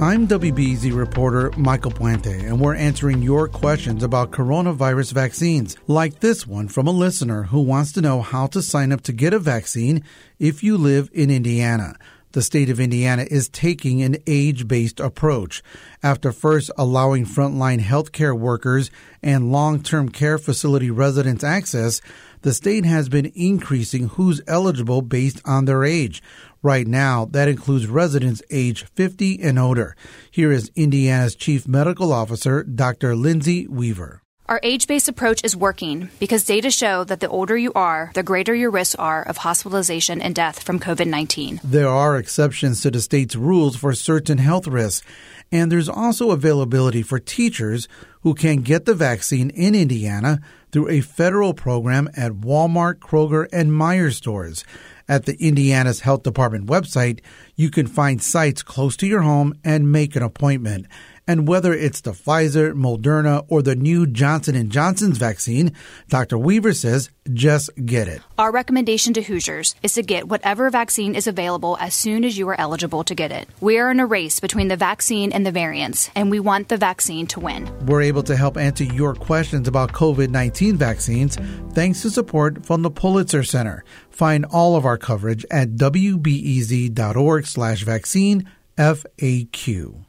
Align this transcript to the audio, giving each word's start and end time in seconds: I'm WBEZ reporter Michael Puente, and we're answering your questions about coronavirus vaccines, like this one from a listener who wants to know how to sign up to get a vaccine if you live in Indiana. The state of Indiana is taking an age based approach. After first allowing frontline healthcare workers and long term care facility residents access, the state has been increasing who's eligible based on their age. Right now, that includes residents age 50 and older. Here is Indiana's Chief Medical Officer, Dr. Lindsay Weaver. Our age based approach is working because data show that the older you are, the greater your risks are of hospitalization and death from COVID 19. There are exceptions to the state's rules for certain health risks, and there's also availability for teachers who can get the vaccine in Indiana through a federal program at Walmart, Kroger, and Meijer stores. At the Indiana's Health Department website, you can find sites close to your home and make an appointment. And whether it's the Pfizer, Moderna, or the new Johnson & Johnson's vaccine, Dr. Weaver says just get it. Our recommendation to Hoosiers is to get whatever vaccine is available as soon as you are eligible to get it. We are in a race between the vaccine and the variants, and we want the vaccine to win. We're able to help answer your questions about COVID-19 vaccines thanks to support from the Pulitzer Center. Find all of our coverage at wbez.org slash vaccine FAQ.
I'm 0.00 0.28
WBEZ 0.28 0.96
reporter 0.96 1.50
Michael 1.56 1.90
Puente, 1.90 2.46
and 2.46 2.60
we're 2.60 2.76
answering 2.76 3.20
your 3.20 3.48
questions 3.48 4.04
about 4.04 4.30
coronavirus 4.30 5.12
vaccines, 5.12 5.76
like 5.88 6.20
this 6.20 6.46
one 6.46 6.68
from 6.68 6.86
a 6.86 6.92
listener 6.92 7.42
who 7.42 7.60
wants 7.62 7.90
to 7.94 8.00
know 8.00 8.22
how 8.22 8.46
to 8.48 8.62
sign 8.62 8.92
up 8.92 9.00
to 9.02 9.12
get 9.12 9.34
a 9.34 9.40
vaccine 9.40 10.04
if 10.38 10.62
you 10.62 10.78
live 10.78 11.10
in 11.12 11.32
Indiana. 11.32 11.96
The 12.38 12.42
state 12.42 12.70
of 12.70 12.78
Indiana 12.78 13.26
is 13.28 13.48
taking 13.48 14.00
an 14.00 14.18
age 14.28 14.68
based 14.68 15.00
approach. 15.00 15.60
After 16.04 16.30
first 16.30 16.70
allowing 16.78 17.26
frontline 17.26 17.80
healthcare 17.80 18.38
workers 18.38 18.92
and 19.24 19.50
long 19.50 19.82
term 19.82 20.08
care 20.08 20.38
facility 20.38 20.88
residents 20.88 21.42
access, 21.42 22.00
the 22.42 22.54
state 22.54 22.84
has 22.84 23.08
been 23.08 23.32
increasing 23.34 24.10
who's 24.10 24.40
eligible 24.46 25.02
based 25.02 25.42
on 25.44 25.64
their 25.64 25.82
age. 25.82 26.22
Right 26.62 26.86
now, 26.86 27.24
that 27.24 27.48
includes 27.48 27.88
residents 27.88 28.40
age 28.52 28.84
50 28.84 29.42
and 29.42 29.58
older. 29.58 29.96
Here 30.30 30.52
is 30.52 30.70
Indiana's 30.76 31.34
Chief 31.34 31.66
Medical 31.66 32.12
Officer, 32.12 32.62
Dr. 32.62 33.16
Lindsay 33.16 33.66
Weaver. 33.66 34.22
Our 34.48 34.60
age 34.62 34.86
based 34.86 35.10
approach 35.10 35.44
is 35.44 35.54
working 35.54 36.08
because 36.18 36.42
data 36.42 36.70
show 36.70 37.04
that 37.04 37.20
the 37.20 37.28
older 37.28 37.54
you 37.54 37.70
are, 37.74 38.10
the 38.14 38.22
greater 38.22 38.54
your 38.54 38.70
risks 38.70 38.94
are 38.94 39.22
of 39.22 39.36
hospitalization 39.36 40.22
and 40.22 40.34
death 40.34 40.62
from 40.62 40.80
COVID 40.80 41.06
19. 41.06 41.60
There 41.62 41.86
are 41.86 42.16
exceptions 42.16 42.80
to 42.80 42.90
the 42.90 43.02
state's 43.02 43.36
rules 43.36 43.76
for 43.76 43.92
certain 43.92 44.38
health 44.38 44.66
risks, 44.66 45.06
and 45.52 45.70
there's 45.70 45.90
also 45.90 46.30
availability 46.30 47.02
for 47.02 47.18
teachers 47.18 47.88
who 48.22 48.32
can 48.32 48.62
get 48.62 48.86
the 48.86 48.94
vaccine 48.94 49.50
in 49.50 49.74
Indiana 49.74 50.40
through 50.72 50.88
a 50.88 51.02
federal 51.02 51.52
program 51.52 52.08
at 52.16 52.32
Walmart, 52.32 53.00
Kroger, 53.00 53.46
and 53.52 53.70
Meijer 53.70 54.14
stores. 54.14 54.64
At 55.10 55.24
the 55.24 55.36
Indiana's 55.42 56.00
Health 56.00 56.22
Department 56.22 56.66
website, 56.66 57.20
you 57.56 57.70
can 57.70 57.86
find 57.86 58.22
sites 58.22 58.62
close 58.62 58.94
to 58.98 59.06
your 59.06 59.22
home 59.22 59.54
and 59.64 59.92
make 59.92 60.16
an 60.16 60.22
appointment. 60.22 60.86
And 61.28 61.46
whether 61.46 61.72
it's 61.72 62.00
the 62.00 62.12
Pfizer, 62.12 62.72
Moderna, 62.72 63.44
or 63.48 63.62
the 63.62 63.76
new 63.76 64.06
Johnson 64.06 64.70
& 64.70 64.70
Johnson's 64.70 65.18
vaccine, 65.18 65.74
Dr. 66.08 66.38
Weaver 66.38 66.72
says 66.72 67.10
just 67.32 67.70
get 67.84 68.08
it. 68.08 68.22
Our 68.38 68.50
recommendation 68.50 69.12
to 69.12 69.22
Hoosiers 69.22 69.74
is 69.82 69.92
to 69.92 70.02
get 70.02 70.28
whatever 70.28 70.70
vaccine 70.70 71.14
is 71.14 71.26
available 71.26 71.76
as 71.78 71.94
soon 71.94 72.24
as 72.24 72.38
you 72.38 72.48
are 72.48 72.58
eligible 72.58 73.04
to 73.04 73.14
get 73.14 73.30
it. 73.30 73.46
We 73.60 73.78
are 73.78 73.90
in 73.90 74.00
a 74.00 74.06
race 74.06 74.40
between 74.40 74.68
the 74.68 74.76
vaccine 74.76 75.30
and 75.30 75.44
the 75.44 75.52
variants, 75.52 76.10
and 76.14 76.30
we 76.30 76.40
want 76.40 76.70
the 76.70 76.78
vaccine 76.78 77.26
to 77.28 77.40
win. 77.40 77.70
We're 77.86 78.00
able 78.00 78.22
to 78.22 78.34
help 78.34 78.56
answer 78.56 78.84
your 78.84 79.14
questions 79.14 79.68
about 79.68 79.92
COVID-19 79.92 80.76
vaccines 80.76 81.36
thanks 81.74 82.00
to 82.02 82.10
support 82.10 82.64
from 82.64 82.80
the 82.80 82.90
Pulitzer 82.90 83.44
Center. 83.44 83.84
Find 84.08 84.46
all 84.46 84.76
of 84.76 84.86
our 84.86 84.96
coverage 84.96 85.44
at 85.50 85.72
wbez.org 85.72 87.46
slash 87.46 87.82
vaccine 87.82 88.48
FAQ. 88.78 90.07